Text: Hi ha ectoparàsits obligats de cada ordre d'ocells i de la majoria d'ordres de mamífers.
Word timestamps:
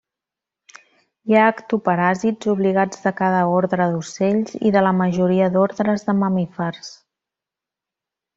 Hi 1.31 1.35
ha 1.39 1.49
ectoparàsits 1.49 2.49
obligats 2.53 3.03
de 3.03 3.13
cada 3.19 3.43
ordre 3.57 3.87
d'ocells 3.93 4.57
i 4.71 4.73
de 4.77 4.83
la 4.89 4.95
majoria 5.03 5.51
d'ordres 5.59 6.09
de 6.09 6.17
mamífers. 6.25 6.91